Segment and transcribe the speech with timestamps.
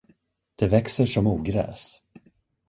[0.55, 2.01] Det växer som ogräs.